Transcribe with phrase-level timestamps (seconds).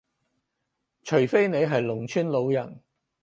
[1.03, 2.81] 除非你係農村老人